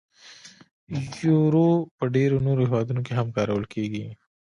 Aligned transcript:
یورو 1.25 1.69
په 1.97 2.03
ډیری 2.13 2.37
نورو 2.45 2.61
هیوادونو 2.69 3.01
کې 3.05 3.13
هم 3.19 3.27
کارول 3.35 3.65
کېږي. 3.73 4.05